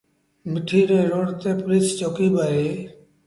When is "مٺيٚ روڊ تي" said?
0.51-1.49